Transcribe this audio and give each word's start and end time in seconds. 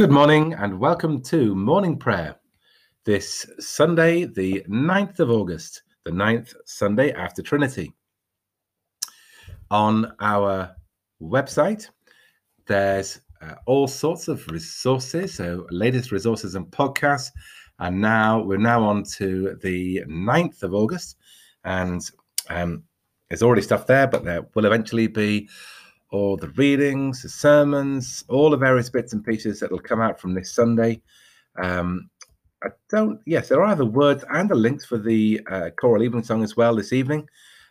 Good 0.00 0.10
morning 0.10 0.54
and 0.54 0.80
welcome 0.80 1.20
to 1.24 1.54
morning 1.54 1.98
prayer. 1.98 2.36
This 3.04 3.44
Sunday, 3.58 4.24
the 4.24 4.64
9th 4.66 5.20
of 5.20 5.28
August, 5.28 5.82
the 6.06 6.10
9th 6.10 6.54
Sunday 6.64 7.12
after 7.12 7.42
Trinity. 7.42 7.92
On 9.70 10.10
our 10.20 10.74
website, 11.20 11.90
there's 12.66 13.20
uh, 13.42 13.56
all 13.66 13.86
sorts 13.86 14.28
of 14.28 14.46
resources, 14.46 15.34
so 15.34 15.66
latest 15.70 16.12
resources 16.12 16.54
and 16.54 16.64
podcasts. 16.68 17.28
And 17.78 18.00
now 18.00 18.40
we're 18.40 18.56
now 18.56 18.82
on 18.82 19.02
to 19.18 19.58
the 19.62 20.02
9th 20.08 20.62
of 20.62 20.72
August, 20.72 21.16
and 21.64 22.00
um, 22.48 22.84
there's 23.28 23.42
already 23.42 23.60
stuff 23.60 23.86
there, 23.86 24.06
but 24.06 24.24
there 24.24 24.46
will 24.54 24.64
eventually 24.64 25.08
be 25.08 25.46
all 26.10 26.36
the 26.36 26.48
readings, 26.50 27.22
the 27.22 27.28
sermons, 27.28 28.24
all 28.28 28.50
the 28.50 28.56
various 28.56 28.90
bits 28.90 29.12
and 29.12 29.24
pieces 29.24 29.60
that 29.60 29.70
will 29.70 29.78
come 29.78 30.00
out 30.00 30.20
from 30.20 30.34
this 30.34 30.52
Sunday. 30.52 31.00
Um, 31.62 32.10
I 32.62 32.68
don't, 32.90 33.20
yes, 33.26 33.48
there 33.48 33.62
are 33.62 33.76
the 33.76 33.86
words 33.86 34.24
and 34.30 34.48
the 34.48 34.54
links 34.54 34.84
for 34.84 34.98
the 34.98 35.40
uh, 35.50 35.70
choral 35.78 36.02
evensong 36.02 36.42
as 36.42 36.56
well 36.56 36.74
this 36.74 36.92
evening. 36.92 37.28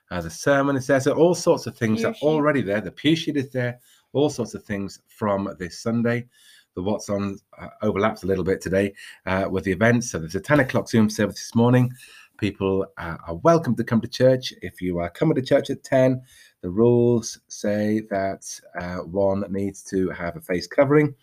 Uh, 0.10 0.22
the 0.22 0.30
sermon 0.30 0.76
is 0.76 0.88
there, 0.88 1.00
so 1.00 1.12
all 1.14 1.36
sorts 1.36 1.68
of 1.68 1.78
things 1.78 2.04
are 2.04 2.16
already 2.24 2.62
there. 2.62 2.82
The 2.82 2.92
pew 2.92 3.16
sheet 3.16 3.38
is 3.38 3.52
there, 3.52 3.80
all 4.14 4.30
sorts 4.30 4.56
of 4.56 4.64
things 4.64 5.00
from 5.08 5.54
this 5.60 5.80
Sunday. 5.80 6.28
The 6.76 6.82
what's 6.82 7.10
on 7.10 7.38
uh, 7.60 7.68
overlaps 7.84 8.24
a 8.24 8.28
little 8.28 8.44
bit 8.44 8.62
today 8.62 8.94
uh, 9.28 9.48
with 9.50 9.66
the 9.66 9.72
events. 9.72 10.10
So 10.10 10.18
there's 10.18 10.34
a 10.34 10.42
10 10.42 10.62
o'clock 10.62 10.90
Zoom 10.90 11.10
service 11.10 11.36
this 11.36 11.56
morning. 11.56 11.92
People 12.38 12.88
uh, 12.98 13.18
are 13.28 13.36
welcome 13.36 13.76
to 13.76 13.84
come 13.84 14.02
to 14.02 14.08
church. 14.08 14.54
If 14.62 14.82
you 14.82 14.98
are 15.00 15.10
coming 15.10 15.36
to 15.36 15.42
church 15.42 15.70
at 15.70 15.84
10, 15.84 16.22
the 16.62 16.70
rules 16.70 17.40
say 17.48 18.02
that 18.10 18.44
uh, 18.80 18.98
one 18.98 19.44
needs 19.50 19.84
to 19.84 20.10
have 20.10 20.36
a 20.36 20.42
face 20.42 20.68
covering. 20.68 21.16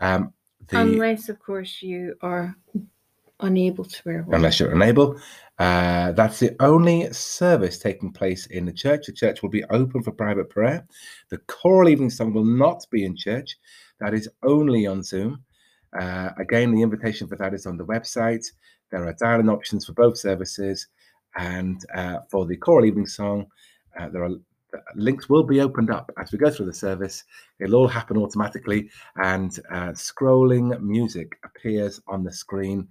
Um, 0.00 0.32
the, 0.68 0.80
unless, 0.80 1.28
of 1.28 1.38
course, 1.38 1.82
you 1.82 2.14
are 2.22 2.56
unable 3.40 3.84
to 3.84 4.02
wear 4.04 4.22
one. 4.22 4.36
Unless 4.36 4.60
you're 4.60 4.72
unable. 4.72 5.20
Uh, 5.58 6.12
that's 6.12 6.38
the 6.38 6.54
only 6.60 7.12
service 7.12 7.78
taking 7.78 8.12
place 8.12 8.46
in 8.46 8.66
the 8.66 8.72
church. 8.72 9.06
The 9.06 9.12
church 9.12 9.42
will 9.42 9.50
be 9.50 9.64
open 9.64 10.02
for 10.02 10.12
private 10.12 10.50
prayer. 10.50 10.86
The 11.30 11.38
choral 11.46 11.88
evensong 11.88 12.32
will 12.32 12.44
not 12.44 12.86
be 12.90 13.04
in 13.04 13.16
church. 13.16 13.56
That 14.00 14.14
is 14.14 14.28
only 14.42 14.86
on 14.86 15.02
Zoom. 15.02 15.42
Uh, 15.98 16.30
again, 16.38 16.74
the 16.74 16.82
invitation 16.82 17.26
for 17.26 17.36
that 17.36 17.54
is 17.54 17.66
on 17.66 17.76
the 17.76 17.86
website. 17.86 18.44
There 18.90 19.06
are 19.06 19.12
dial-in 19.14 19.48
options 19.48 19.86
for 19.86 19.92
both 19.94 20.18
services, 20.18 20.86
and 21.36 21.80
uh, 21.94 22.18
for 22.30 22.46
the 22.46 22.56
choral 22.56 22.84
evensong, 22.86 23.46
uh, 23.98 24.08
there 24.10 24.24
are 24.24 24.36
links 24.94 25.28
will 25.28 25.42
be 25.42 25.60
opened 25.60 25.90
up 25.90 26.10
as 26.18 26.32
we 26.32 26.38
go 26.38 26.50
through 26.50 26.66
the 26.66 26.72
service. 26.72 27.24
It'll 27.58 27.76
all 27.76 27.88
happen 27.88 28.16
automatically, 28.16 28.90
and 29.16 29.58
uh, 29.70 29.90
scrolling 29.90 30.80
music 30.80 31.38
appears 31.44 32.00
on 32.06 32.24
the 32.24 32.32
screen 32.32 32.88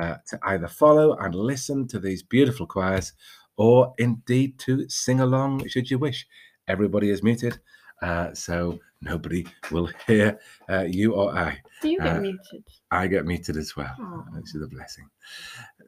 uh, 0.00 0.16
to 0.26 0.38
either 0.44 0.68
follow 0.68 1.16
and 1.18 1.34
listen 1.34 1.86
to 1.88 1.98
these 1.98 2.22
beautiful 2.22 2.66
choirs, 2.66 3.12
or 3.56 3.94
indeed 3.98 4.58
to 4.60 4.88
sing 4.88 5.20
along 5.20 5.66
should 5.68 5.90
you 5.90 5.98
wish. 5.98 6.26
Everybody 6.66 7.10
is 7.10 7.22
muted, 7.22 7.60
uh, 8.02 8.32
so 8.34 8.78
nobody 9.02 9.46
will 9.70 9.88
hear 10.06 10.38
uh, 10.68 10.82
you 10.82 11.14
or 11.14 11.36
I. 11.36 11.58
Do 11.82 11.90
you 11.90 11.98
get 11.98 12.16
uh, 12.16 12.20
muted? 12.20 12.64
I 12.90 13.06
get 13.06 13.26
muted 13.26 13.56
as 13.56 13.76
well, 13.76 13.94
Aww. 14.00 14.34
which 14.34 14.54
is 14.54 14.62
a 14.62 14.66
blessing. 14.66 15.08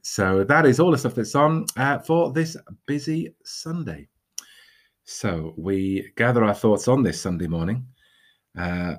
So 0.02 0.44
that 0.44 0.66
is 0.66 0.78
all 0.78 0.90
the 0.90 0.98
stuff 0.98 1.14
that's 1.14 1.34
on 1.34 1.66
uh, 1.76 1.98
for 1.98 2.32
this 2.32 2.56
busy 2.86 3.34
Sunday. 3.44 4.08
So 5.06 5.54
we 5.56 6.12
gather 6.16 6.44
our 6.44 6.52
thoughts 6.52 6.88
on 6.88 7.04
this 7.04 7.20
Sunday 7.20 7.46
morning, 7.46 7.86
uh, 8.58 8.96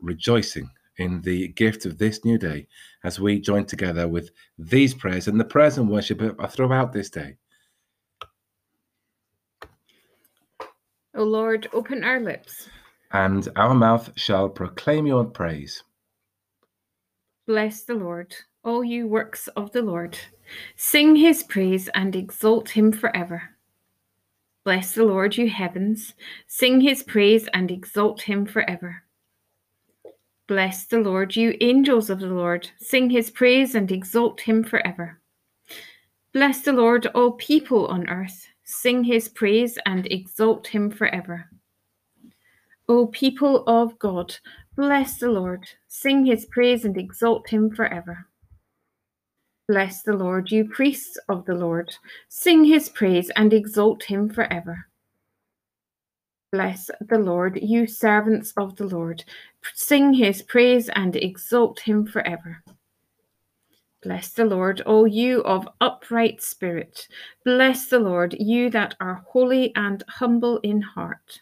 rejoicing 0.00 0.70
in 0.96 1.20
the 1.20 1.48
gift 1.48 1.84
of 1.84 1.98
this 1.98 2.24
new 2.24 2.38
day 2.38 2.66
as 3.04 3.20
we 3.20 3.38
join 3.38 3.66
together 3.66 4.08
with 4.08 4.30
these 4.58 4.94
prayers 4.94 5.28
and 5.28 5.38
the 5.38 5.44
prayers 5.44 5.76
and 5.76 5.90
worship 5.90 6.22
throughout 6.50 6.94
this 6.94 7.10
day. 7.10 7.36
O 11.14 11.22
Lord, 11.22 11.68
open 11.74 12.02
our 12.02 12.20
lips, 12.20 12.68
and 13.12 13.46
our 13.56 13.74
mouth 13.74 14.10
shall 14.16 14.48
proclaim 14.48 15.06
your 15.06 15.24
praise. 15.24 15.82
Bless 17.46 17.82
the 17.82 17.94
Lord, 17.94 18.34
all 18.64 18.82
you 18.82 19.06
works 19.06 19.48
of 19.48 19.70
the 19.72 19.82
Lord. 19.82 20.18
Sing 20.76 21.14
his 21.14 21.42
praise 21.42 21.88
and 21.94 22.16
exalt 22.16 22.70
him 22.70 22.90
forever. 22.90 23.55
Bless 24.66 24.96
the 24.96 25.04
Lord, 25.04 25.36
you 25.36 25.48
heavens. 25.48 26.14
Sing 26.48 26.80
his 26.80 27.04
praise 27.04 27.48
and 27.54 27.70
exalt 27.70 28.20
him 28.20 28.44
forever. 28.44 29.04
Bless 30.48 30.86
the 30.86 30.98
Lord, 30.98 31.36
you 31.36 31.56
angels 31.60 32.10
of 32.10 32.18
the 32.18 32.26
Lord. 32.26 32.68
Sing 32.78 33.08
his 33.08 33.30
praise 33.30 33.76
and 33.76 33.92
exalt 33.92 34.40
him 34.40 34.64
forever. 34.64 35.20
Bless 36.32 36.62
the 36.62 36.72
Lord, 36.72 37.06
all 37.14 37.30
people 37.30 37.86
on 37.86 38.08
earth. 38.08 38.44
Sing 38.64 39.04
his 39.04 39.28
praise 39.28 39.78
and 39.86 40.04
exalt 40.10 40.66
him 40.66 40.90
forever. 40.90 41.48
O 42.88 43.06
people 43.06 43.62
of 43.68 43.96
God, 44.00 44.34
bless 44.74 45.18
the 45.18 45.30
Lord. 45.30 45.64
Sing 45.86 46.26
his 46.26 46.44
praise 46.46 46.84
and 46.84 46.98
exalt 46.98 47.48
him 47.48 47.70
forever. 47.70 48.25
Bless 49.68 50.02
the 50.02 50.12
Lord, 50.12 50.50
you 50.52 50.64
priests 50.68 51.18
of 51.28 51.44
the 51.44 51.54
Lord. 51.54 51.92
Sing 52.28 52.64
his 52.64 52.88
praise 52.88 53.30
and 53.36 53.52
exalt 53.52 54.04
him 54.04 54.28
forever. 54.28 54.86
Bless 56.52 56.88
the 57.00 57.18
Lord, 57.18 57.58
you 57.60 57.86
servants 57.88 58.52
of 58.56 58.76
the 58.76 58.86
Lord. 58.86 59.24
Sing 59.74 60.14
his 60.14 60.42
praise 60.42 60.88
and 60.90 61.16
exalt 61.16 61.80
him 61.80 62.06
forever. 62.06 62.62
Bless 64.02 64.30
the 64.30 64.44
Lord, 64.44 64.82
all 64.82 65.08
you 65.08 65.42
of 65.42 65.68
upright 65.80 66.40
spirit. 66.40 67.08
Bless 67.44 67.88
the 67.88 67.98
Lord, 67.98 68.36
you 68.38 68.70
that 68.70 68.94
are 69.00 69.24
holy 69.26 69.74
and 69.74 70.04
humble 70.08 70.58
in 70.58 70.80
heart. 70.80 71.40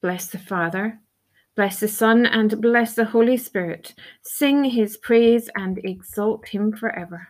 Bless 0.00 0.28
the 0.28 0.38
Father, 0.38 0.98
Bless 1.56 1.80
the 1.80 1.88
Son 1.88 2.26
and 2.26 2.60
bless 2.60 2.94
the 2.94 3.06
Holy 3.06 3.38
Spirit. 3.38 3.94
Sing 4.22 4.64
his 4.64 4.98
praise 4.98 5.48
and 5.54 5.78
exalt 5.78 6.48
him 6.48 6.70
forever. 6.70 7.28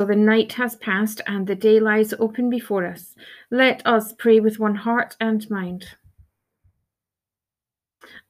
So 0.00 0.06
the 0.06 0.16
night 0.16 0.52
has 0.52 0.76
passed 0.76 1.20
and 1.26 1.46
the 1.46 1.56
day 1.56 1.80
lies 1.80 2.14
open 2.18 2.48
before 2.48 2.86
us. 2.86 3.14
Let 3.50 3.84
us 3.84 4.14
pray 4.14 4.40
with 4.40 4.60
one 4.60 4.76
heart 4.76 5.16
and 5.20 5.50
mind. 5.50 5.84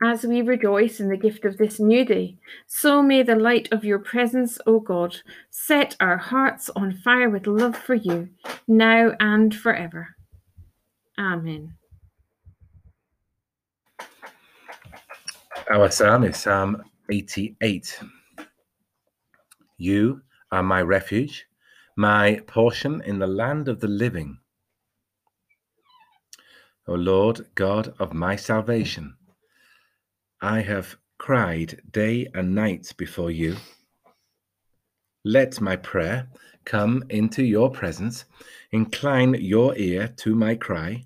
As 0.03 0.25
we 0.25 0.41
rejoice 0.41 0.99
in 0.99 1.09
the 1.09 1.17
gift 1.17 1.45
of 1.45 1.59
this 1.59 1.79
new 1.79 2.05
day, 2.05 2.39
so 2.67 3.03
may 3.03 3.23
the 3.23 3.37
light 3.37 3.69
of 3.71 3.85
your 3.85 3.99
presence, 3.99 4.59
O 4.67 4.81
God, 4.81 5.19
set 5.51 5.97
our 6.01 6.17
hearts 6.17 6.71
on 6.75 6.95
fire 6.95 7.29
with 7.29 7.47
love 7.47 7.77
for 7.77 7.95
you, 7.95 8.31
now 8.67 9.13
and 9.21 9.55
forever. 9.55 10.17
Amen. 11.19 11.75
Our 15.73 15.89
psalm 15.89 16.25
is 16.25 16.37
Psalm 16.37 16.83
88. 17.13 18.01
You 19.79 20.21
are 20.51 20.65
my 20.65 20.83
refuge, 20.83 21.47
my 21.97 22.41
portion 22.49 23.01
in 23.03 23.21
the 23.21 23.29
land 23.29 23.69
of 23.69 23.79
the 23.79 23.87
living. 23.87 24.39
O 26.89 26.95
Lord 26.95 27.47
God 27.55 27.95
of 28.01 28.13
my 28.13 28.35
salvation, 28.35 29.15
I 30.41 30.63
have 30.63 30.97
cried 31.19 31.81
day 31.93 32.27
and 32.35 32.53
night 32.53 32.93
before 32.97 33.31
you. 33.31 33.55
Let 35.25 35.61
my 35.61 35.77
prayer 35.77 36.31
come 36.65 37.05
into 37.11 37.45
your 37.45 37.71
presence. 37.71 38.25
Incline 38.73 39.35
your 39.35 39.77
ear 39.77 40.09
to 40.17 40.35
my 40.35 40.57
cry. 40.57 41.05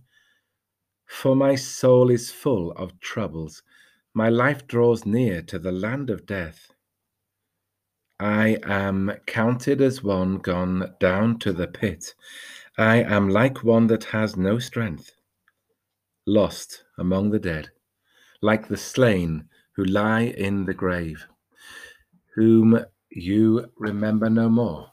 For 1.07 1.37
my 1.37 1.55
soul 1.55 2.11
is 2.11 2.31
full 2.31 2.73
of 2.73 2.99
troubles 3.01 3.63
my 4.15 4.29
life 4.29 4.67
draws 4.69 5.05
near 5.05 5.43
to 5.43 5.59
the 5.59 5.73
land 5.73 6.09
of 6.09 6.25
death. 6.25 6.71
I 8.21 8.59
am 8.63 9.13
counted 9.27 9.81
as 9.81 10.05
one 10.05 10.39
gone 10.39 10.95
down 11.01 11.41
to 11.41 11.53
the 11.53 11.67
pit. 11.67 12.15
I 12.79 13.03
am 13.03 13.29
like 13.29 13.65
one 13.65 13.89
that 13.89 14.05
has 14.05 14.37
no 14.37 14.61
strength, 14.61 15.11
lost 16.27 16.85
among 16.97 17.31
the 17.31 17.41
dead, 17.41 17.71
like 18.41 18.69
the 18.69 18.77
slain 18.77 19.49
who 19.75 19.85
lie 19.85 20.23
in 20.23 20.65
the 20.65 20.75
grave, 20.75 21.27
whom 22.37 22.85
you 23.11 23.67
remember 23.77 24.31
no 24.31 24.49
more. 24.49 24.93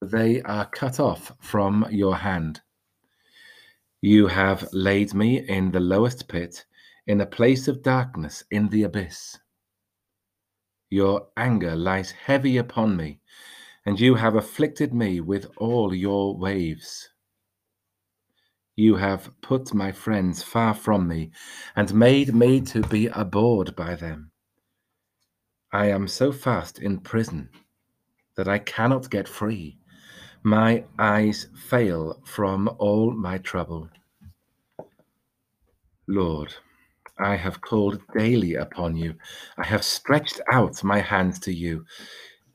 They 0.00 0.40
are 0.42 0.66
cut 0.66 1.00
off 1.00 1.32
from 1.40 1.84
your 1.90 2.14
hand. 2.14 2.60
You 4.02 4.28
have 4.28 4.68
laid 4.72 5.14
me 5.14 5.48
in 5.48 5.72
the 5.72 5.80
lowest 5.80 6.28
pit 6.28 6.64
in 7.06 7.20
a 7.20 7.26
place 7.26 7.68
of 7.68 7.82
darkness 7.82 8.42
in 8.50 8.68
the 8.68 8.82
abyss. 8.82 9.38
Your 10.90 11.28
anger 11.36 11.76
lies 11.76 12.10
heavy 12.10 12.56
upon 12.56 12.96
me, 12.96 13.20
and 13.84 13.98
you 14.00 14.14
have 14.14 14.34
afflicted 14.34 14.92
me 14.92 15.20
with 15.20 15.46
all 15.56 15.94
your 15.94 16.36
waves. 16.36 17.08
You 18.76 18.96
have 18.96 19.30
put 19.40 19.72
my 19.72 19.90
friends 19.90 20.42
far 20.42 20.74
from 20.74 21.08
me 21.08 21.30
and 21.74 21.94
made 21.94 22.34
me 22.34 22.60
to 22.62 22.82
be 22.82 23.06
abhorred 23.06 23.74
by 23.74 23.94
them. 23.94 24.32
I 25.72 25.86
am 25.86 26.06
so 26.08 26.30
fast 26.30 26.78
in 26.78 27.00
prison 27.00 27.48
that 28.36 28.48
I 28.48 28.58
cannot 28.58 29.10
get 29.10 29.28
free. 29.28 29.78
My 30.42 30.84
eyes 30.98 31.48
fail 31.56 32.20
from 32.24 32.68
all 32.78 33.12
my 33.12 33.38
trouble. 33.38 33.88
Lord, 36.06 36.54
I 37.18 37.36
have 37.36 37.60
called 37.60 38.00
daily 38.16 38.54
upon 38.54 38.96
you. 38.96 39.14
I 39.56 39.64
have 39.64 39.84
stretched 39.84 40.40
out 40.52 40.84
my 40.84 41.00
hands 41.00 41.38
to 41.40 41.52
you. 41.52 41.84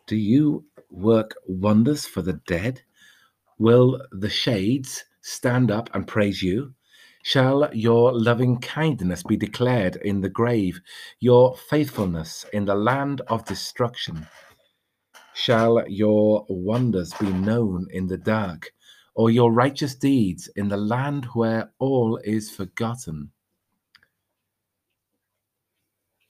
Do 0.08 0.16
you 0.16 0.66
work 0.90 1.36
wonders 1.48 2.06
for 2.06 2.22
the 2.22 2.40
dead? 2.48 2.82
Will 3.58 4.02
the 4.12 4.30
shades 4.30 5.04
stand 5.22 5.72
up 5.72 5.90
and 5.94 6.08
praise 6.08 6.44
you? 6.44 6.74
Shall 7.24 7.70
your 7.74 8.12
loving 8.14 8.60
kindness 8.60 9.24
be 9.24 9.38
declared 9.38 9.98
in 9.98 10.22
the 10.22 10.30
grave, 10.30 10.82
your 11.20 11.56
faithfulness 11.56 12.46
in 12.52 12.66
the 12.66 12.76
land 12.76 13.22
of 13.28 13.46
destruction? 13.46 14.28
Shall 15.34 15.88
your 15.88 16.46
wonders 16.50 17.14
be 17.20 17.32
known 17.32 17.88
in 17.92 18.08
the 18.08 18.18
dark, 18.18 18.72
or 19.16 19.30
your 19.30 19.52
righteous 19.52 19.96
deeds 19.96 20.48
in 20.56 20.68
the 20.68 20.78
land 20.78 21.26
where 21.34 21.72
all 21.80 22.18
is 22.24 22.50
forgotten? 22.50 23.32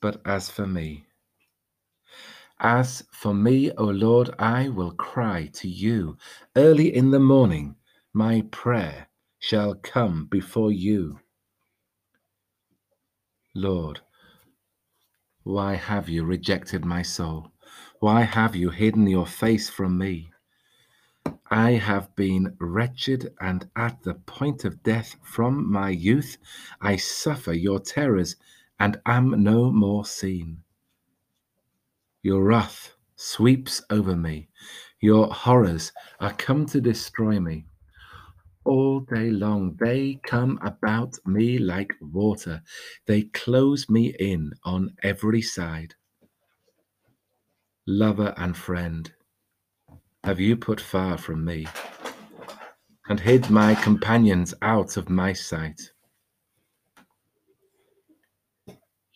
But 0.01 0.21
as 0.25 0.49
for 0.49 0.65
me, 0.65 1.05
as 2.59 3.03
for 3.11 3.33
me, 3.33 3.71
O 3.71 3.85
Lord, 3.85 4.29
I 4.37 4.69
will 4.69 4.91
cry 4.91 5.49
to 5.53 5.67
you 5.67 6.17
early 6.55 6.95
in 6.95 7.11
the 7.11 7.19
morning. 7.19 7.75
My 8.13 8.41
prayer 8.51 9.07
shall 9.39 9.75
come 9.75 10.25
before 10.25 10.71
you. 10.71 11.19
Lord, 13.55 14.01
why 15.43 15.75
have 15.75 16.07
you 16.07 16.23
rejected 16.23 16.85
my 16.85 17.01
soul? 17.01 17.51
Why 17.99 18.21
have 18.21 18.55
you 18.55 18.69
hidden 18.69 19.07
your 19.07 19.25
face 19.25 19.69
from 19.69 19.97
me? 19.97 20.31
I 21.49 21.71
have 21.71 22.15
been 22.15 22.55
wretched 22.59 23.33
and 23.41 23.69
at 23.75 24.03
the 24.03 24.13
point 24.13 24.65
of 24.65 24.83
death 24.83 25.15
from 25.23 25.71
my 25.71 25.89
youth. 25.89 26.37
I 26.79 26.95
suffer 26.95 27.53
your 27.53 27.79
terrors 27.79 28.35
and 28.81 28.99
am 29.05 29.43
no 29.43 29.71
more 29.71 30.03
seen. 30.03 30.57
Your 32.23 32.43
wrath 32.43 32.95
sweeps 33.15 33.83
over 33.91 34.15
me. 34.15 34.49
Your 35.01 35.27
horrors 35.27 35.91
are 36.19 36.33
come 36.33 36.65
to 36.65 36.81
destroy 36.81 37.39
me. 37.39 37.67
All 38.65 39.01
day 39.01 39.29
long 39.29 39.77
they 39.79 40.19
come 40.23 40.57
about 40.63 41.15
me 41.27 41.59
like 41.59 41.93
water. 42.01 42.63
They 43.05 43.21
close 43.21 43.87
me 43.87 44.15
in 44.19 44.51
on 44.63 44.95
every 45.03 45.43
side 45.43 45.93
lover 47.87 48.33
and 48.37 48.55
friend, 48.55 49.11
have 50.23 50.39
you 50.39 50.55
put 50.55 50.79
far 50.79 51.17
from 51.17 51.43
me, 51.43 51.67
and 53.09 53.19
hid 53.19 53.49
my 53.49 53.75
companions 53.75 54.53
out 54.61 54.97
of 54.97 55.09
my 55.09 55.33
sight. 55.33 55.81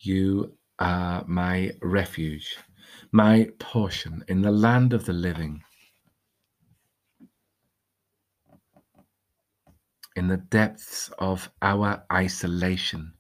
You 0.06 0.56
are 0.78 1.25
my 1.25 1.72
refuge, 1.81 2.57
my 3.12 3.50
portion 3.57 4.24
in 4.28 4.44
the 4.44 4.52
land 4.52 4.94
of 4.94 5.06
the 5.06 5.13
living. 5.13 5.63
In 10.16 10.28
the 10.28 10.38
depths 10.38 11.10
of 11.18 11.50
our 11.63 12.04
isolation, 12.13 13.13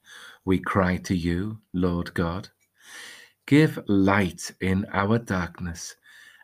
we 0.45 0.59
cry 0.59 0.97
to 0.97 1.15
you, 1.15 1.57
Lord 1.73 2.13
God. 2.13 2.49
Give 3.47 3.79
light 3.87 4.51
in 4.61 4.85
our 4.93 5.17
darkness 5.17 5.95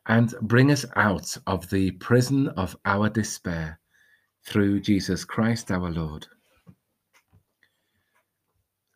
and 0.07 0.33
bring 0.41 0.71
us 0.71 0.87
out 0.95 1.37
of 1.45 1.69
the 1.69 1.91
prison 1.91 2.47
of 2.47 2.75
our 2.85 3.09
despair 3.09 3.79
through 4.43 4.79
Jesus 4.79 5.23
Christ 5.23 5.69
our 5.69 5.91
Lord. 5.91 6.25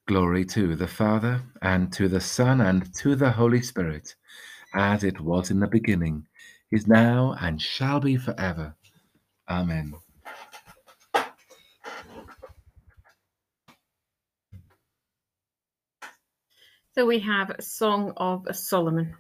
Glory 0.07 0.45
to 0.45 0.75
the 0.75 0.87
Father, 0.87 1.41
and 1.63 1.91
to 1.93 2.07
the 2.07 2.21
Son, 2.21 2.61
and 2.61 2.93
to 2.93 3.15
the 3.15 3.31
Holy 3.31 3.61
Spirit, 3.61 4.13
as 4.75 5.03
it 5.03 5.19
was 5.19 5.49
in 5.49 5.59
the 5.59 5.67
beginning, 5.67 6.27
is 6.71 6.85
now, 6.85 7.35
and 7.41 7.59
shall 7.59 7.99
be 7.99 8.15
forever. 8.15 8.75
Amen. 9.49 9.95
So 16.93 17.05
we 17.07 17.17
have 17.19 17.49
a 17.49 17.61
Song 17.63 18.13
of 18.17 18.45
Solomon. 18.53 19.15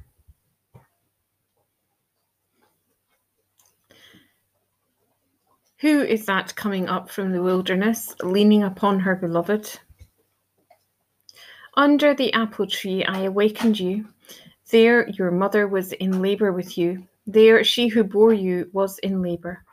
Who 5.79 6.03
is 6.03 6.25
that 6.27 6.55
coming 6.55 6.87
up 6.87 7.09
from 7.09 7.31
the 7.31 7.41
wilderness, 7.41 8.15
leaning 8.21 8.63
upon 8.63 8.99
her 8.99 9.15
beloved? 9.15 9.79
Under 11.77 12.13
the 12.13 12.31
apple 12.33 12.67
tree 12.67 13.03
I 13.03 13.23
awakened 13.23 13.79
you. 13.79 14.07
There 14.71 15.09
your 15.09 15.29
mother 15.31 15.67
was 15.67 15.91
in 15.93 16.21
labor 16.21 16.53
with 16.53 16.77
you. 16.77 17.05
There 17.27 17.63
she 17.63 17.87
who 17.87 18.03
bore 18.03 18.33
you 18.33 18.69
was 18.71 18.97
in 18.99 19.21
labor. 19.21 19.63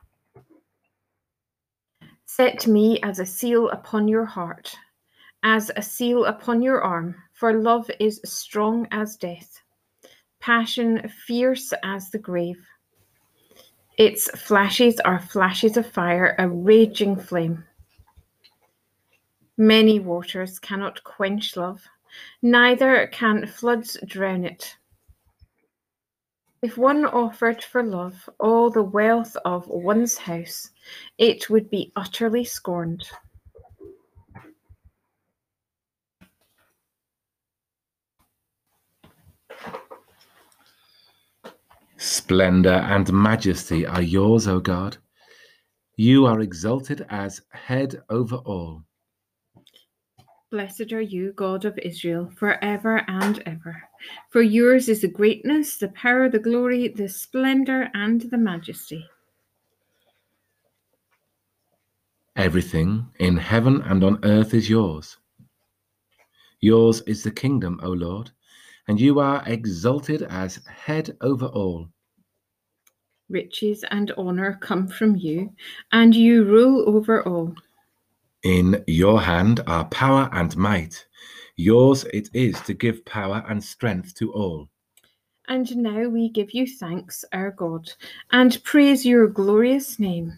Set 2.26 2.66
me 2.66 2.98
as 3.02 3.18
a 3.18 3.26
seal 3.26 3.68
upon 3.70 4.08
your 4.08 4.24
heart, 4.24 4.74
as 5.42 5.70
a 5.76 5.82
seal 5.82 6.24
upon 6.24 6.62
your 6.62 6.82
arm, 6.82 7.14
for 7.34 7.52
love 7.52 7.90
is 8.00 8.20
strong 8.24 8.88
as 8.90 9.16
death, 9.16 9.60
passion 10.40 11.08
fierce 11.26 11.72
as 11.84 12.10
the 12.10 12.18
grave. 12.18 12.58
Its 13.98 14.30
flashes 14.30 14.98
are 15.00 15.20
flashes 15.20 15.76
of 15.76 15.86
fire, 15.86 16.34
a 16.38 16.48
raging 16.48 17.16
flame. 17.16 17.64
Many 19.62 20.00
waters 20.00 20.58
cannot 20.58 21.04
quench 21.04 21.56
love, 21.56 21.84
neither 22.42 23.06
can 23.12 23.46
floods 23.46 23.96
drown 24.04 24.44
it. 24.44 24.76
If 26.62 26.76
one 26.76 27.04
offered 27.04 27.62
for 27.62 27.84
love 27.84 28.28
all 28.40 28.70
the 28.70 28.82
wealth 28.82 29.36
of 29.44 29.68
one's 29.68 30.18
house, 30.18 30.68
it 31.16 31.48
would 31.48 31.70
be 31.70 31.92
utterly 31.94 32.42
scorned. 32.42 33.04
Splendor 41.98 42.82
and 42.90 43.12
majesty 43.12 43.86
are 43.86 44.02
yours, 44.02 44.48
O 44.48 44.58
God. 44.58 44.96
You 45.94 46.26
are 46.26 46.40
exalted 46.40 47.06
as 47.08 47.40
head 47.52 48.02
over 48.10 48.38
all. 48.38 48.82
Blessed 50.52 50.92
are 50.92 51.00
you, 51.00 51.32
God 51.32 51.64
of 51.64 51.78
Israel, 51.78 52.30
forever 52.36 53.02
and 53.08 53.42
ever. 53.46 53.84
For 54.28 54.42
yours 54.42 54.86
is 54.90 55.00
the 55.00 55.08
greatness, 55.08 55.78
the 55.78 55.88
power, 55.88 56.28
the 56.28 56.38
glory, 56.38 56.88
the 56.88 57.08
splendor, 57.08 57.88
and 57.94 58.20
the 58.20 58.36
majesty. 58.36 59.08
Everything 62.36 63.06
in 63.18 63.38
heaven 63.38 63.80
and 63.80 64.04
on 64.04 64.22
earth 64.24 64.52
is 64.52 64.68
yours. 64.68 65.16
Yours 66.60 67.00
is 67.06 67.22
the 67.22 67.30
kingdom, 67.30 67.80
O 67.82 67.88
Lord, 67.88 68.30
and 68.88 69.00
you 69.00 69.20
are 69.20 69.42
exalted 69.46 70.20
as 70.20 70.62
head 70.66 71.16
over 71.22 71.46
all. 71.46 71.88
Riches 73.30 73.86
and 73.90 74.12
honor 74.18 74.58
come 74.60 74.86
from 74.86 75.16
you, 75.16 75.54
and 75.92 76.14
you 76.14 76.44
rule 76.44 76.84
over 76.86 77.26
all. 77.26 77.54
In 78.42 78.82
your 78.88 79.20
hand 79.20 79.60
are 79.68 79.84
power 79.84 80.28
and 80.32 80.56
might. 80.56 81.06
Yours 81.56 82.04
it 82.12 82.28
is 82.34 82.60
to 82.62 82.74
give 82.74 83.04
power 83.04 83.44
and 83.48 83.62
strength 83.62 84.14
to 84.16 84.32
all. 84.32 84.68
And 85.48 85.76
now 85.76 86.08
we 86.08 86.28
give 86.28 86.52
you 86.52 86.66
thanks, 86.66 87.24
our 87.32 87.52
God, 87.52 87.92
and 88.32 88.62
praise 88.64 89.06
your 89.06 89.28
glorious 89.28 89.98
name. 89.98 90.32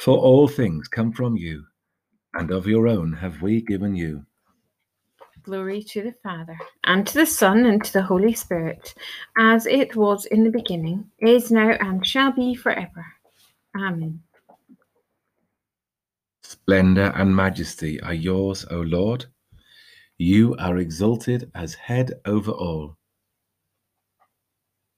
For 0.00 0.18
all 0.18 0.48
things 0.48 0.88
come 0.88 1.12
from 1.12 1.36
you, 1.36 1.64
and 2.34 2.50
of 2.50 2.66
your 2.66 2.88
own 2.88 3.12
have 3.14 3.40
we 3.40 3.62
given 3.62 3.94
you. 3.94 4.24
Glory 5.44 5.82
to 5.84 6.02
the 6.02 6.14
Father, 6.22 6.58
and 6.84 7.06
to 7.06 7.14
the 7.14 7.26
Son, 7.26 7.64
and 7.64 7.82
to 7.84 7.92
the 7.92 8.02
Holy 8.02 8.34
Spirit, 8.34 8.94
as 9.38 9.66
it 9.66 9.96
was 9.96 10.26
in 10.26 10.44
the 10.44 10.50
beginning, 10.50 11.10
is 11.20 11.50
now, 11.50 11.70
and 11.80 12.06
shall 12.06 12.32
be 12.32 12.54
forever. 12.54 13.06
Amen. 13.76 14.20
Splendor 16.48 17.12
and 17.14 17.36
majesty 17.36 18.00
are 18.00 18.14
yours, 18.14 18.64
O 18.70 18.80
Lord. 18.80 19.26
You 20.16 20.56
are 20.58 20.78
exalted 20.78 21.50
as 21.54 21.74
head 21.74 22.14
over 22.24 22.52
all. 22.52 22.96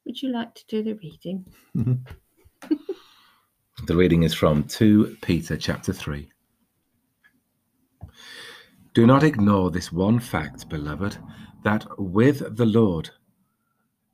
Would 0.07 0.23
you 0.23 0.29
like 0.29 0.55
to 0.55 0.65
do 0.69 0.85
the 0.85 0.93
reading? 1.03 1.45
the 3.85 3.97
reading 3.97 4.23
is 4.23 4.33
from 4.33 4.63
2 4.63 5.17
Peter 5.23 5.57
chapter 5.57 5.93
3. 5.93 6.31
Do 8.95 9.05
not 9.05 9.25
ignore 9.25 9.73
this 9.73 9.91
one 9.91 10.21
fact, 10.21 10.69
beloved, 10.69 11.19
that 11.65 11.85
with 11.99 12.57
the 12.57 12.67
Lord, 12.67 13.11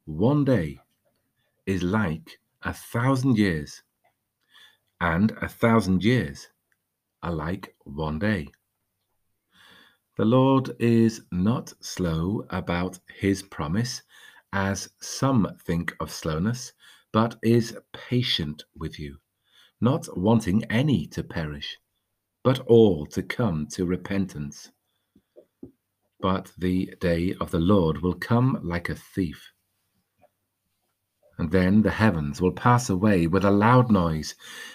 one 0.07 0.43
day 0.43 0.81
is 1.66 1.83
like 1.83 2.38
a 2.62 2.73
thousand 2.73 3.37
years, 3.37 3.83
and 5.02 5.33
a 5.43 5.49
thousand 5.49 6.02
years 6.02 6.49
are 7.26 7.33
like 7.33 7.75
one 7.85 8.21
day. 8.21 8.49
The 10.16 10.25
Lord 10.25 10.71
is 10.78 11.23
not 11.33 11.73
slow 11.80 12.47
about 12.50 13.00
his 13.18 13.42
promise, 13.42 14.00
as 14.52 14.88
some 15.00 15.49
think 15.66 15.95
of 16.00 16.11
slowness, 16.11 16.73
but 17.12 17.37
is 17.42 17.76
patient 17.92 18.64
with 18.78 18.99
you, 18.99 19.16
not 19.80 20.06
wanting 20.16 20.64
any 20.71 21.06
to 21.09 21.25
perish, 21.25 21.76
but 22.45 22.61
all 22.61 23.04
to 23.06 23.23
come 23.23 23.66
to 23.73 23.85
repentance. 23.85 24.71
But 26.21 26.52
the 26.56 26.95
day 27.00 27.35
of 27.40 27.50
the 27.50 27.61
Lord 27.61 28.02
will 28.02 28.14
come 28.14 28.61
like 28.62 28.88
a 28.88 28.95
thief. 28.95 29.52
Then 31.50 31.83
the 31.83 31.91
heavens 31.91 32.41
will 32.41 32.53
pass 32.53 32.91
away 32.91 33.26
with 33.29 33.45
a 33.45 33.50
loud 33.50 33.91
noise, 33.91 34.35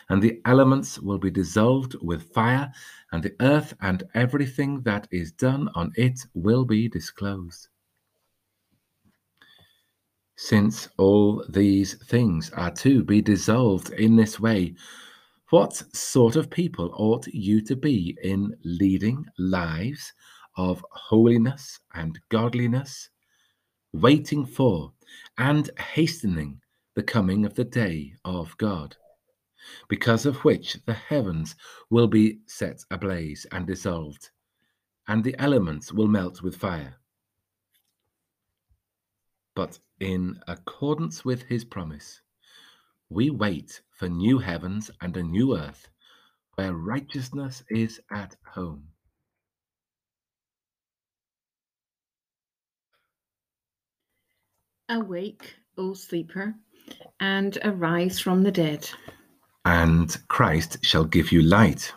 and 0.10 0.22
the 0.22 0.40
elements 0.46 1.00
will 1.00 1.18
be 1.18 1.32
dissolved 1.32 1.96
with 2.02 2.32
fire, 2.34 2.72
and 3.12 3.22
the 3.22 3.36
earth 3.42 3.74
and 3.82 4.04
everything 4.14 4.82
that 4.84 5.08
is 5.12 5.32
done 5.34 5.70
on 5.76 5.92
it 5.96 6.26
will 6.34 6.64
be 6.64 6.88
disclosed. 6.88 7.68
Since 10.38 10.88
all 10.98 11.44
these 11.50 11.96
things 12.06 12.50
are 12.52 12.72
to 12.72 13.04
be 13.04 13.22
dissolved 13.22 13.92
in 13.92 14.16
this 14.16 14.40
way, 14.40 14.76
what 15.50 15.74
sort 15.94 16.38
of 16.38 16.50
people 16.50 16.92
ought 16.96 17.28
you 17.28 17.62
to 17.66 17.76
be 17.76 18.18
in 18.24 18.56
leading 18.64 19.26
lives 19.38 20.14
of 20.56 20.86
holiness 20.92 21.80
and 21.94 22.18
godliness, 22.30 23.10
waiting 23.92 24.46
for 24.46 24.94
and 25.38 25.70
hastening 25.78 26.61
the 26.96 27.04
coming 27.04 27.46
of 27.46 27.56
the 27.56 27.64
day 27.64 28.14
of 28.26 28.58
God, 28.58 28.96
because 29.88 30.26
of 30.26 30.44
which 30.44 30.78
the 30.86 30.94
heavens 30.94 31.56
will 31.90 32.08
be 32.08 32.40
set 32.48 32.84
ablaze 32.92 33.46
and 33.52 33.66
dissolved, 33.66 34.30
and 35.08 35.24
the 35.24 35.36
elements 35.40 35.94
will 35.94 36.08
melt 36.08 36.42
with 36.42 36.56
fire. 36.56 36.96
But 39.56 39.80
in 40.00 40.40
accordance 40.48 41.24
with 41.24 41.44
his 41.44 41.64
promise, 41.64 42.22
we 43.10 43.30
wait 43.30 43.82
for 43.92 44.08
new 44.08 44.40
heavens 44.40 44.90
and 45.02 45.16
a 45.18 45.24
new 45.24 45.58
earth 45.58 45.90
where 46.56 46.74
righteousness 46.74 47.64
is 47.70 48.00
at 48.12 48.36
home. 48.46 48.88
Awake, 54.90 55.56
O 55.78 55.94
sleeper, 55.94 56.56
and 57.20 57.58
arise 57.64 58.20
from 58.20 58.44
the 58.44 58.52
dead. 58.52 58.90
And 59.66 60.16
Christ 60.28 60.78
shall 60.82 61.06
give 61.06 61.32
you 61.32 61.42
light. 61.42 61.94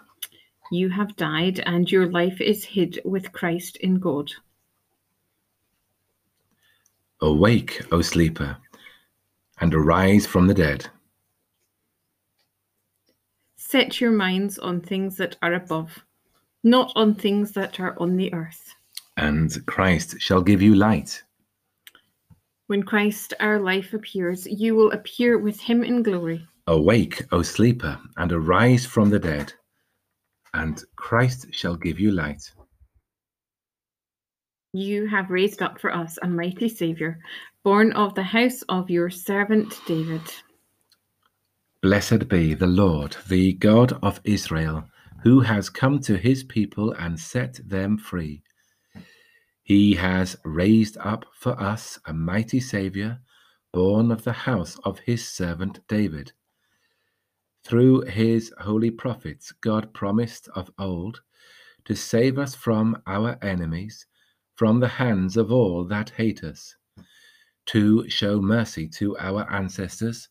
You 0.70 0.90
have 0.90 1.16
died, 1.16 1.60
and 1.60 1.90
your 1.90 2.06
life 2.06 2.40
is 2.40 2.64
hid 2.64 3.00
with 3.04 3.32
Christ 3.32 3.76
in 3.76 3.98
God. 4.00 4.30
Awake, 7.20 7.80
O 7.90 8.02
sleeper, 8.02 8.56
and 9.60 9.74
arise 9.74 10.26
from 10.26 10.46
the 10.46 10.54
dead. 10.54 10.86
Set 13.56 14.00
your 14.00 14.12
minds 14.12 14.58
on 14.58 14.80
things 14.80 15.16
that 15.16 15.36
are 15.42 15.54
above, 15.54 16.04
not 16.62 16.92
on 16.96 17.14
things 17.14 17.52
that 17.52 17.80
are 17.80 17.96
on 17.98 18.16
the 18.16 18.32
earth. 18.34 18.74
And 19.16 19.64
Christ 19.66 20.16
shall 20.20 20.42
give 20.42 20.60
you 20.60 20.74
light. 20.74 21.22
When 22.66 22.82
Christ 22.82 23.34
our 23.40 23.60
life 23.60 23.92
appears, 23.92 24.46
you 24.46 24.74
will 24.74 24.90
appear 24.92 25.38
with 25.38 25.60
him 25.60 25.84
in 25.84 26.02
glory. 26.02 26.46
Awake, 26.66 27.22
O 27.30 27.42
sleeper, 27.42 27.98
and 28.16 28.32
arise 28.32 28.86
from 28.86 29.10
the 29.10 29.18
dead, 29.18 29.52
and 30.54 30.82
Christ 30.96 31.48
shall 31.50 31.76
give 31.76 32.00
you 32.00 32.10
light. 32.10 32.42
You 34.72 35.06
have 35.08 35.30
raised 35.30 35.60
up 35.60 35.78
for 35.78 35.94
us 35.94 36.18
a 36.22 36.26
mighty 36.26 36.70
Saviour, 36.70 37.18
born 37.64 37.92
of 37.92 38.14
the 38.14 38.22
house 38.22 38.62
of 38.62 38.88
your 38.88 39.10
servant 39.10 39.78
David. 39.86 40.22
Blessed 41.82 42.28
be 42.28 42.54
the 42.54 42.66
Lord, 42.66 43.14
the 43.28 43.52
God 43.52 43.92
of 44.02 44.22
Israel, 44.24 44.88
who 45.22 45.40
has 45.40 45.68
come 45.68 46.00
to 46.00 46.16
his 46.16 46.42
people 46.42 46.92
and 46.92 47.20
set 47.20 47.60
them 47.68 47.98
free. 47.98 48.42
He 49.64 49.94
has 49.94 50.36
raised 50.44 50.98
up 50.98 51.24
for 51.32 51.58
us 51.58 51.98
a 52.04 52.12
mighty 52.12 52.60
Saviour, 52.60 53.20
born 53.72 54.10
of 54.10 54.22
the 54.22 54.32
house 54.32 54.78
of 54.84 54.98
his 54.98 55.26
servant 55.26 55.80
David. 55.88 56.32
Through 57.64 58.02
his 58.02 58.52
holy 58.60 58.90
prophets, 58.90 59.52
God 59.52 59.94
promised 59.94 60.48
of 60.54 60.70
old 60.78 61.22
to 61.86 61.96
save 61.96 62.38
us 62.38 62.54
from 62.54 63.02
our 63.06 63.38
enemies, 63.40 64.06
from 64.54 64.80
the 64.80 64.88
hands 64.88 65.38
of 65.38 65.50
all 65.50 65.84
that 65.86 66.10
hate 66.10 66.44
us, 66.44 66.76
to 67.66 68.06
show 68.10 68.42
mercy 68.42 68.86
to 68.88 69.16
our 69.16 69.50
ancestors, 69.50 70.28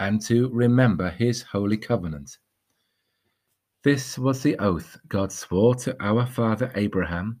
and 0.00 0.20
to 0.22 0.48
remember 0.48 1.10
his 1.10 1.42
holy 1.42 1.76
covenant. 1.76 2.38
This 3.84 4.18
was 4.18 4.42
the 4.42 4.58
oath 4.58 4.98
God 5.06 5.30
swore 5.30 5.76
to 5.76 5.96
our 6.02 6.26
father 6.26 6.72
Abraham 6.74 7.40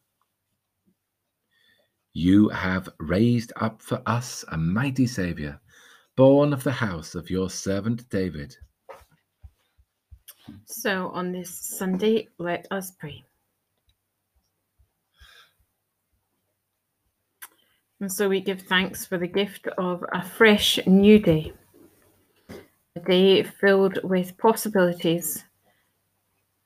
You 2.13 2.49
have 2.49 2.89
raised 2.99 3.53
up 3.55 3.81
for 3.81 4.01
us 4.05 4.43
a 4.49 4.57
mighty 4.57 5.07
Saviour, 5.07 5.59
born 6.17 6.51
of 6.51 6.63
the 6.63 6.71
house 6.71 7.15
of 7.15 7.29
your 7.29 7.49
servant 7.49 8.09
David. 8.09 8.55
So 10.65 11.09
on 11.09 11.31
this 11.31 11.49
Sunday, 11.49 12.27
let 12.37 12.67
us 12.69 12.91
pray. 12.99 13.23
And 18.01 18.11
so 18.11 18.27
we 18.27 18.41
give 18.41 18.63
thanks 18.63 19.05
for 19.05 19.17
the 19.17 19.27
gift 19.27 19.67
of 19.77 20.03
a 20.11 20.23
fresh 20.23 20.79
new 20.87 21.19
day, 21.19 21.53
a 22.95 22.99
day 22.99 23.43
filled 23.43 23.99
with 24.03 24.37
possibilities, 24.37 25.45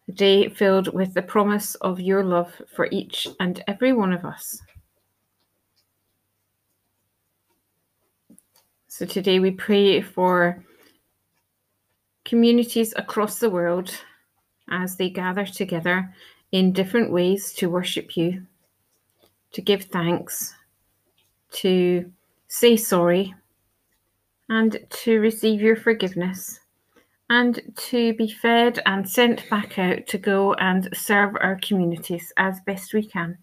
a 0.08 0.14
day 0.14 0.48
filled 0.48 0.94
with 0.94 1.14
the 1.14 1.22
promise 1.22 1.76
of 1.76 2.00
your 2.00 2.24
love 2.24 2.54
for 2.74 2.88
each 2.90 3.28
and 3.42 3.62
every 3.68 3.92
one 3.92 4.14
of 4.14 4.24
us. 4.24 4.60
So 8.98 9.06
today 9.06 9.40
we 9.40 9.52
pray 9.52 10.00
for 10.00 10.64
communities 12.24 12.94
across 12.96 13.40
the 13.40 13.50
world 13.50 13.94
as 14.72 14.96
they 14.96 15.10
gather 15.10 15.46
together 15.46 16.16
in 16.54 16.72
different 16.72 17.12
ways 17.12 17.52
to 17.56 17.70
worship 17.70 18.16
you, 18.16 18.48
to 19.52 19.62
give 19.62 19.84
thanks, 19.84 20.56
to 21.56 22.10
say 22.48 22.78
sorry, 22.78 23.36
and 24.48 24.80
to 24.90 25.20
receive 25.20 25.60
your 25.60 25.76
forgiveness, 25.76 26.62
and 27.30 27.60
to 27.76 28.14
be 28.14 28.30
fed 28.30 28.80
and 28.86 29.10
sent 29.10 29.50
back 29.50 29.78
out 29.78 30.08
to 30.08 30.18
go 30.18 30.54
and 30.54 30.88
serve 30.94 31.36
our 31.42 31.60
communities 31.62 32.32
as 32.38 32.62
best 32.62 32.94
we 32.94 33.06
can. 33.06 33.38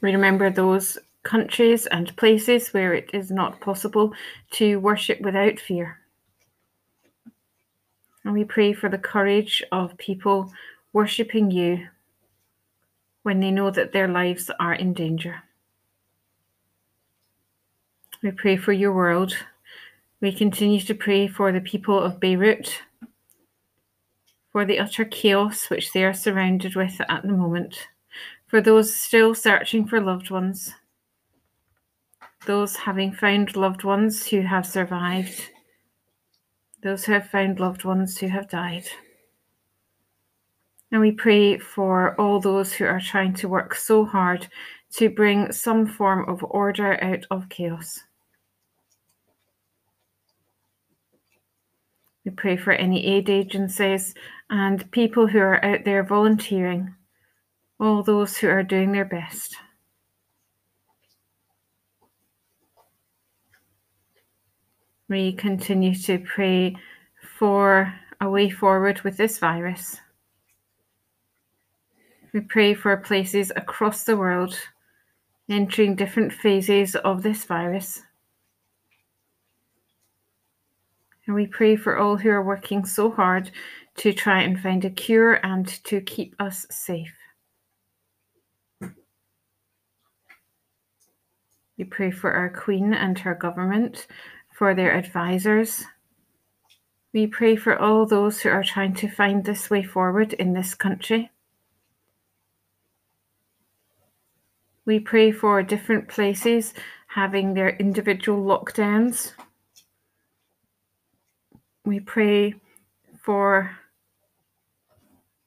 We 0.00 0.12
remember 0.12 0.50
those 0.50 0.98
countries 1.22 1.86
and 1.86 2.16
places 2.16 2.68
where 2.68 2.94
it 2.94 3.10
is 3.12 3.30
not 3.30 3.60
possible 3.60 4.12
to 4.52 4.78
worship 4.78 5.20
without 5.20 5.58
fear. 5.58 5.98
And 8.24 8.32
we 8.32 8.44
pray 8.44 8.72
for 8.72 8.88
the 8.88 8.98
courage 8.98 9.62
of 9.72 9.96
people 9.98 10.52
worshipping 10.92 11.50
you 11.50 11.88
when 13.22 13.40
they 13.40 13.50
know 13.50 13.70
that 13.70 13.92
their 13.92 14.08
lives 14.08 14.50
are 14.60 14.74
in 14.74 14.92
danger. 14.92 15.42
We 18.22 18.30
pray 18.30 18.56
for 18.56 18.72
your 18.72 18.92
world. 18.92 19.34
We 20.20 20.32
continue 20.32 20.80
to 20.80 20.94
pray 20.94 21.28
for 21.28 21.52
the 21.52 21.60
people 21.60 21.98
of 22.00 22.20
Beirut, 22.20 22.82
for 24.50 24.64
the 24.64 24.78
utter 24.78 25.04
chaos 25.04 25.70
which 25.70 25.92
they 25.92 26.04
are 26.04 26.14
surrounded 26.14 26.74
with 26.74 27.00
at 27.08 27.22
the 27.22 27.28
moment, 27.28 27.88
for 28.48 28.60
those 28.60 28.94
still 28.94 29.34
searching 29.34 29.86
for 29.86 30.00
loved 30.00 30.30
ones, 30.30 30.74
those 32.46 32.74
having 32.76 33.12
found 33.12 33.56
loved 33.56 33.84
ones 33.84 34.26
who 34.26 34.40
have 34.40 34.66
survived, 34.66 35.50
those 36.82 37.04
who 37.04 37.12
have 37.12 37.28
found 37.28 37.60
loved 37.60 37.84
ones 37.84 38.18
who 38.18 38.28
have 38.28 38.48
died. 38.48 38.86
And 40.90 41.00
we 41.02 41.12
pray 41.12 41.58
for 41.58 42.18
all 42.18 42.40
those 42.40 42.72
who 42.72 42.86
are 42.86 43.00
trying 43.00 43.34
to 43.34 43.48
work 43.48 43.74
so 43.74 44.06
hard 44.06 44.48
to 44.94 45.10
bring 45.10 45.52
some 45.52 45.86
form 45.86 46.26
of 46.28 46.42
order 46.48 47.02
out 47.04 47.26
of 47.30 47.50
chaos. 47.50 48.00
We 52.24 52.30
pray 52.30 52.56
for 52.56 52.72
any 52.72 53.06
aid 53.06 53.28
agencies 53.28 54.14
and 54.48 54.90
people 54.90 55.26
who 55.26 55.38
are 55.38 55.62
out 55.62 55.84
there 55.84 56.02
volunteering, 56.02 56.94
all 57.80 58.02
those 58.02 58.36
who 58.36 58.48
are 58.48 58.62
doing 58.62 58.92
their 58.92 59.04
best. 59.04 59.56
We 65.08 65.32
continue 65.32 65.94
to 65.94 66.18
pray 66.18 66.76
for 67.38 67.94
a 68.20 68.28
way 68.28 68.50
forward 68.50 69.00
with 69.02 69.16
this 69.16 69.38
virus. 69.38 69.96
We 72.32 72.40
pray 72.40 72.74
for 72.74 72.96
places 72.96 73.50
across 73.56 74.04
the 74.04 74.16
world 74.16 74.58
entering 75.48 75.96
different 75.96 76.32
phases 76.32 76.94
of 76.94 77.22
this 77.22 77.44
virus. 77.44 78.02
And 81.26 81.34
we 81.34 81.46
pray 81.46 81.76
for 81.76 81.96
all 81.98 82.16
who 82.16 82.30
are 82.30 82.42
working 82.42 82.84
so 82.84 83.10
hard 83.10 83.50
to 83.96 84.12
try 84.12 84.42
and 84.42 84.60
find 84.60 84.84
a 84.84 84.90
cure 84.90 85.34
and 85.44 85.66
to 85.84 86.00
keep 86.00 86.34
us 86.38 86.66
safe. 86.70 87.17
We 91.78 91.84
pray 91.84 92.10
for 92.10 92.32
our 92.32 92.50
Queen 92.50 92.92
and 92.92 93.18
her 93.20 93.34
government, 93.34 94.06
for 94.52 94.74
their 94.74 94.92
advisors. 94.92 95.84
We 97.14 97.26
pray 97.26 97.56
for 97.56 97.78
all 97.78 98.04
those 98.04 98.40
who 98.40 98.50
are 98.50 98.64
trying 98.64 98.94
to 98.96 99.08
find 99.08 99.44
this 99.44 99.70
way 99.70 99.82
forward 99.82 100.32
in 100.34 100.52
this 100.52 100.74
country. 100.74 101.30
We 104.84 105.00
pray 105.00 105.30
for 105.30 105.62
different 105.62 106.08
places 106.08 106.74
having 107.06 107.54
their 107.54 107.70
individual 107.70 108.44
lockdowns 108.44 109.32
we 111.88 112.00
pray 112.00 112.54
for 113.22 113.78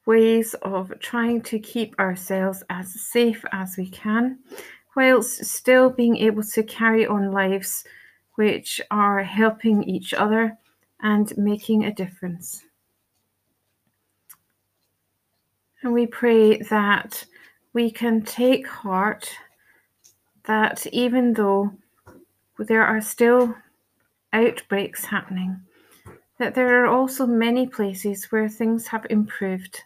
ways 0.06 0.54
of 0.62 0.92
trying 0.98 1.40
to 1.42 1.60
keep 1.60 1.96
ourselves 2.00 2.64
as 2.68 3.00
safe 3.00 3.44
as 3.52 3.76
we 3.78 3.88
can, 3.88 4.40
whilst 4.94 5.44
still 5.44 5.90
being 5.90 6.16
able 6.16 6.42
to 6.42 6.62
carry 6.62 7.06
on 7.06 7.32
lives 7.32 7.84
which 8.34 8.80
are 8.90 9.22
helping 9.22 9.82
each 9.84 10.14
other 10.14 10.56
and 11.00 11.36
making 11.36 11.84
a 11.84 11.92
difference. 11.94 12.64
And 15.82 15.92
we 15.92 16.06
pray 16.06 16.58
that 16.58 17.24
we 17.72 17.90
can 17.90 18.22
take 18.22 18.66
heart 18.66 19.28
that 20.44 20.86
even 20.88 21.32
though 21.32 21.72
there 22.58 22.84
are 22.84 23.00
still 23.00 23.54
outbreaks 24.32 25.04
happening, 25.04 25.60
that 26.38 26.54
there 26.54 26.82
are 26.82 26.86
also 26.86 27.26
many 27.26 27.66
places 27.66 28.26
where 28.30 28.48
things 28.48 28.86
have 28.86 29.06
improved. 29.10 29.82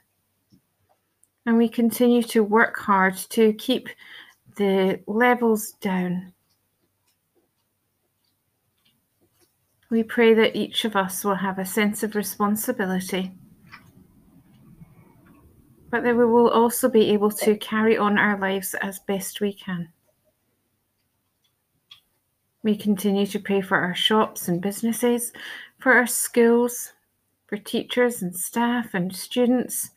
And 1.46 1.56
we 1.56 1.68
continue 1.68 2.22
to 2.24 2.42
work 2.42 2.76
hard 2.76 3.16
to 3.30 3.52
keep 3.54 3.88
the 4.56 5.00
levels 5.06 5.72
down. 5.80 6.32
We 9.90 10.02
pray 10.02 10.34
that 10.34 10.56
each 10.56 10.84
of 10.84 10.96
us 10.96 11.24
will 11.24 11.36
have 11.36 11.58
a 11.58 11.64
sense 11.64 12.02
of 12.02 12.16
responsibility, 12.16 13.32
but 15.90 16.02
that 16.02 16.16
we 16.16 16.24
will 16.24 16.50
also 16.50 16.88
be 16.88 17.10
able 17.10 17.30
to 17.30 17.56
carry 17.56 17.96
on 17.96 18.18
our 18.18 18.38
lives 18.38 18.74
as 18.82 18.98
best 19.00 19.40
we 19.40 19.52
can. 19.52 19.88
We 22.62 22.76
continue 22.76 23.26
to 23.26 23.38
pray 23.38 23.60
for 23.60 23.78
our 23.78 23.94
shops 23.94 24.48
and 24.48 24.60
businesses, 24.60 25.32
for 25.78 25.92
our 25.92 26.06
schools, 26.06 26.94
for 27.46 27.58
teachers 27.58 28.22
and 28.22 28.34
staff 28.34 28.94
and 28.94 29.14
students. 29.14 29.90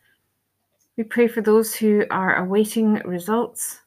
We 0.96 1.04
pray 1.04 1.28
for 1.28 1.42
those 1.42 1.74
who 1.74 2.06
are 2.12 2.36
awaiting 2.36 2.96
results. 3.06 3.80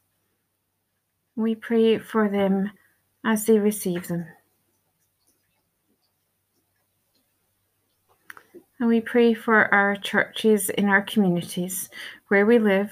We 1.35 1.55
pray 1.55 1.97
for 1.97 2.29
them 2.29 2.71
as 3.25 3.45
they 3.45 3.59
receive 3.59 4.07
them. 4.07 4.25
And 8.79 8.89
we 8.89 9.01
pray 9.01 9.33
for 9.33 9.73
our 9.73 9.95
churches 9.95 10.69
in 10.69 10.89
our 10.89 11.01
communities 11.01 11.89
where 12.27 12.45
we 12.45 12.59
live, 12.59 12.91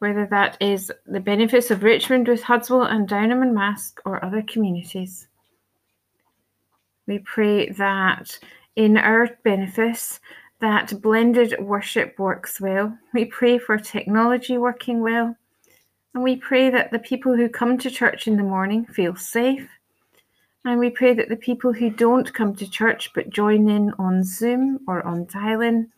whether 0.00 0.26
that 0.26 0.56
is 0.60 0.90
the 1.06 1.20
benefice 1.20 1.70
of 1.70 1.82
Richmond 1.82 2.26
with 2.26 2.42
Hudswell 2.42 2.90
and 2.90 3.08
Downholme 3.08 3.42
and 3.42 3.54
Marske 3.56 4.00
or 4.04 4.24
other 4.24 4.42
communities. 4.42 5.28
We 7.06 7.20
pray 7.20 7.70
that 7.70 8.38
in 8.76 8.96
our 8.96 9.28
benefice, 9.44 10.20
that 10.60 11.00
blended 11.00 11.54
worship 11.60 12.18
works 12.18 12.60
well. 12.60 12.96
We 13.14 13.24
pray 13.24 13.58
for 13.58 13.78
technology 13.78 14.58
working 14.58 15.00
well. 15.00 15.36
And 16.18 16.24
we 16.24 16.34
pray 16.34 16.68
that 16.70 16.90
the 16.90 16.98
people 16.98 17.36
who 17.36 17.48
come 17.48 17.78
to 17.78 17.88
church 17.88 18.26
in 18.26 18.36
the 18.36 18.42
morning 18.42 18.84
feel 18.86 19.14
safe. 19.14 19.68
And 20.64 20.80
we 20.80 20.90
pray 20.90 21.14
that 21.14 21.28
the 21.28 21.36
people 21.36 21.72
who 21.72 21.90
don't 21.90 22.34
come 22.34 22.56
to 22.56 22.68
church 22.68 23.12
but 23.14 23.30
join 23.30 23.70
in 23.70 23.92
on 24.00 24.24
Zoom 24.24 24.80
or 24.88 25.06
on 25.06 25.26
dial 25.26 25.60
in 25.60 25.92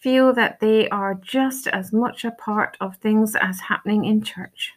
feel 0.00 0.34
that 0.34 0.60
they 0.60 0.86
are 0.90 1.14
just 1.14 1.66
as 1.66 1.94
much 1.94 2.26
a 2.26 2.30
part 2.32 2.76
of 2.82 2.98
things 2.98 3.34
as 3.36 3.58
happening 3.58 4.04
in 4.04 4.20
church. 4.20 4.74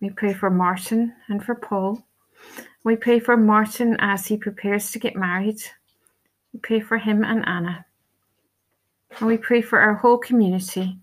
We 0.00 0.10
pray 0.10 0.34
for 0.34 0.50
Martin 0.50 1.14
and 1.28 1.40
for 1.40 1.54
Paul. 1.54 2.04
We 2.82 2.96
pray 2.96 3.20
for 3.20 3.36
Martin 3.36 3.96
as 4.00 4.26
he 4.26 4.36
prepares 4.36 4.90
to 4.90 4.98
get 4.98 5.14
married. 5.14 5.60
We 6.52 6.58
pray 6.58 6.80
for 6.80 6.98
him 6.98 7.22
and 7.22 7.46
Anna. 7.46 7.86
And 9.20 9.28
we 9.28 9.36
pray 9.36 9.62
for 9.62 9.78
our 9.78 9.94
whole 9.94 10.18
community 10.18 10.98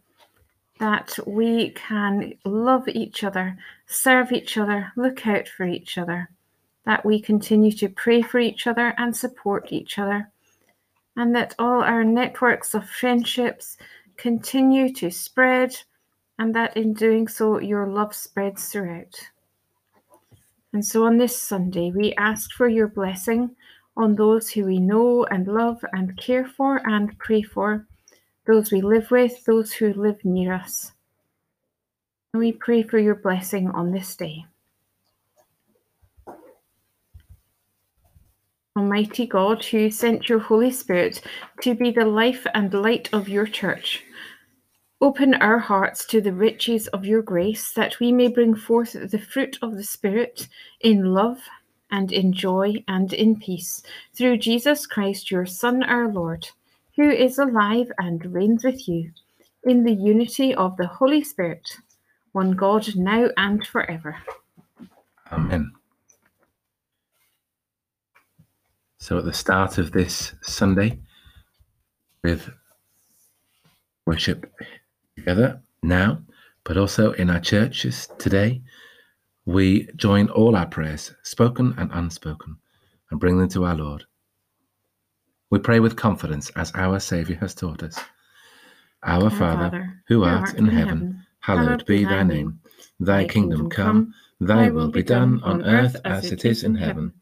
that 0.80 1.18
we 1.26 1.70
can 1.72 2.34
love 2.44 2.88
each 2.88 3.24
other, 3.24 3.58
serve 3.88 4.32
each 4.32 4.58
other, 4.58 4.92
look 4.96 5.26
out 5.26 5.48
for 5.48 5.66
each 5.66 5.98
other, 5.98 6.30
that 6.86 7.06
we 7.06 7.20
continue 7.20 7.72
to 7.72 7.90
pray 7.90 8.22
for 8.22 8.40
each 8.40 8.68
other 8.68 8.94
and 8.98 9.16
support 9.16 9.72
each 9.72 9.98
other, 9.98 10.30
and 11.16 11.34
that 11.36 11.56
all 11.58 11.82
our 11.82 12.04
networks 12.04 12.74
of 12.74 12.90
friendships 12.90 13.78
continue 14.18 14.94
to 14.94 15.10
spread, 15.10 15.76
and 16.40 16.54
that 16.54 16.76
in 16.76 16.94
doing 16.94 17.28
so, 17.28 17.60
your 17.60 17.88
love 17.88 18.14
spreads 18.14 18.70
throughout. 18.70 19.16
And 20.74 20.86
so 20.86 21.06
on 21.06 21.18
this 21.18 21.42
Sunday, 21.42 21.92
we 21.96 22.14
ask 22.16 22.52
for 22.52 22.68
your 22.68 22.90
blessing 22.90 23.56
on 23.96 24.16
those 24.16 24.50
who 24.50 24.66
we 24.66 24.78
know 24.78 25.24
and 25.32 25.48
love 25.48 25.84
and 25.94 26.18
care 26.18 26.46
for 26.46 26.82
and 26.86 27.18
pray 27.18 27.42
for, 27.42 27.88
those 28.46 28.72
we 28.72 28.82
live 28.82 29.12
with, 29.12 29.44
those 29.46 29.74
who 29.74 29.94
live 29.94 30.24
near 30.24 30.54
us. 30.54 30.92
And 32.34 32.40
we 32.40 32.52
pray 32.52 32.84
for 32.84 33.00
your 33.00 33.16
blessing 33.16 33.70
on 33.70 33.92
this 33.92 34.16
day. 34.16 34.46
Almighty 38.78 39.26
God, 39.26 39.64
who 39.64 39.90
sent 39.90 40.28
your 40.28 40.40
Holy 40.40 40.72
Spirit 40.72 41.22
to 41.62 41.76
be 41.76 41.92
the 41.92 42.06
life 42.06 42.46
and 42.54 42.74
light 42.74 43.10
of 43.14 43.30
your 43.30 43.48
church, 43.48 44.04
Open 45.02 45.34
our 45.36 45.60
hearts 45.60 46.06
to 46.06 46.22
the 46.22 46.32
riches 46.32 46.88
of 46.88 47.06
your 47.06 47.22
grace, 47.22 47.74
that 47.74 48.00
we 48.00 48.14
may 48.14 48.30
bring 48.30 48.56
forth 48.56 48.94
the 48.94 49.20
fruit 49.20 49.60
of 49.62 49.76
the 49.76 49.84
Spirit 49.84 50.48
in 50.80 51.14
love 51.14 51.38
and 51.92 52.14
in 52.14 52.32
joy 52.32 52.84
and 52.88 53.12
in 53.12 53.38
peace, 53.38 53.84
through 54.16 54.38
Jesus 54.38 54.88
Christ, 54.88 55.30
your 55.30 55.46
Son, 55.46 55.84
our 55.84 56.08
Lord, 56.08 56.48
who 56.96 57.10
is 57.10 57.38
alive 57.38 57.92
and 57.98 58.26
reigns 58.34 58.64
with 58.64 58.88
you 58.88 59.12
in 59.64 59.84
the 59.84 59.94
unity 59.94 60.54
of 60.54 60.78
the 60.78 60.88
Holy 60.88 61.24
Spirit, 61.24 61.78
one 62.32 62.52
God, 62.52 62.96
now 62.96 63.30
and 63.38 63.66
forever. 63.66 64.16
Amen. 65.32 65.72
So, 68.98 69.18
at 69.18 69.26
the 69.26 69.34
start 69.34 69.78
of 69.78 69.92
this 69.92 70.34
Sunday, 70.42 71.00
with 72.24 72.50
worship 74.06 74.52
together 75.16 75.62
now, 75.84 76.20
but 76.64 76.78
also 76.78 77.12
in 77.14 77.30
our 77.30 77.40
churches 77.40 78.08
today, 78.18 78.62
we 79.46 79.88
join 79.96 80.30
all 80.30 80.56
our 80.56 80.66
prayers, 80.66 81.14
spoken 81.22 81.76
and 81.78 81.92
unspoken, 81.94 82.58
and 83.12 83.20
bring 83.20 83.38
them 83.38 83.50
to 83.50 83.66
our 83.66 83.76
Lord. 83.76 84.06
We 85.56 85.62
pray 85.62 85.80
with 85.80 85.96
confidence 85.96 86.50
as 86.58 86.74
our 86.76 87.00
Saviour 87.00 87.40
has 87.40 87.56
taught 87.56 87.82
us. 87.82 87.98
Our, 89.04 89.30
Father, 89.30 90.04
who 90.10 90.26
art, 90.26 90.54
in 90.56 90.68
heaven, 90.68 91.26
hallowed 91.40 91.86
be 91.86 92.04
thy 92.04 92.24
name. 92.24 92.60
Thy 93.00 93.24
kingdom 93.26 93.70
come, 93.70 94.14
thy 94.42 94.70
will 94.70 94.92
be 94.92 95.02
done 95.02 95.42
on 95.44 95.64
earth 95.64 95.96
as 96.04 96.30
it 96.34 96.44
is 96.44 96.66
in 96.66 96.76
heaven. 96.76 97.14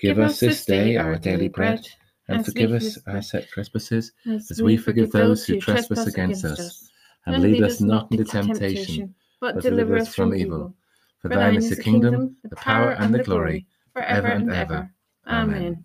Give 0.00 0.18
us 0.18 0.40
this 0.40 0.64
day 0.64 0.96
our 0.96 1.14
daily 1.14 1.46
bread, 1.46 1.86
and 2.26 2.44
forgive 2.44 2.72
us 2.72 2.98
our 3.06 3.22
trespasses, 3.22 4.10
as 4.26 4.60
we 4.60 4.76
forgive 4.76 5.12
those 5.12 5.46
who 5.46 5.60
trespass 5.60 6.08
against 6.08 6.44
us. 6.44 6.90
And 7.24 7.40
lead 7.40 7.62
us 7.62 7.80
not 7.80 8.10
into 8.10 8.24
temptation, 8.24 9.14
but 9.40 9.62
deliver 9.62 9.96
us 9.96 10.12
from 10.12 10.34
evil. 10.34 10.74
For 11.22 11.28
thine 11.28 11.54
is 11.54 11.70
the 11.70 11.80
kingdom, 11.80 12.36
the 12.42 12.56
power, 12.56 12.96
and 12.98 13.14
the 13.14 13.22
glory, 13.22 13.68
forever 13.92 14.26
and 14.26 14.50
ever. 14.50 14.90
Amen. 15.28 15.84